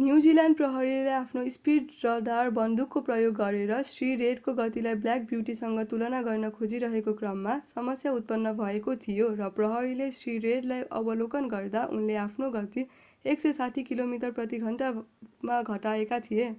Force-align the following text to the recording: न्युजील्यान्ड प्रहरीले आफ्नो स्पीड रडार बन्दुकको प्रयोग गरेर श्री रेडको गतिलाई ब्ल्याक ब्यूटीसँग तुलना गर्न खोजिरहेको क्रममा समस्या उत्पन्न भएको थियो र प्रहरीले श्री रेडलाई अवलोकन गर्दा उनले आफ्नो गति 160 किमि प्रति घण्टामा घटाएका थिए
न्युजील्यान्ड 0.00 0.56
प्रहरीले 0.58 1.14
आफ्नो 1.14 1.40
स्पीड 1.54 1.88
रडार 2.02 2.50
बन्दुकको 2.58 3.00
प्रयोग 3.08 3.34
गरेर 3.38 3.78
श्री 3.88 4.10
रेडको 4.20 4.54
गतिलाई 4.60 4.98
ब्ल्याक 5.00 5.26
ब्यूटीसँग 5.32 5.82
तुलना 5.90 6.20
गर्न 6.28 6.50
खोजिरहेको 6.58 7.14
क्रममा 7.14 7.56
समस्या 7.72 8.12
उत्पन्न 8.20 8.54
भएको 8.60 8.96
थियो 9.02 9.28
र 9.34 9.50
प्रहरीले 9.58 10.08
श्री 10.20 10.38
रेडलाई 10.46 10.86
अवलोकन 11.00 11.52
गर्दा 11.52 11.84
उनले 11.92 12.22
आफ्नो 12.22 12.52
गति 12.52 12.86
160 13.24 13.86
किमि 13.86 14.24
प्रति 14.32 14.64
घण्टामा 14.64 15.62
घटाएका 15.68 16.24
थिए 16.24 16.50